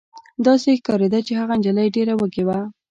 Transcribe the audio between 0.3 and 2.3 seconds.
داسې ښکارېده چې هغه نجلۍ ډېره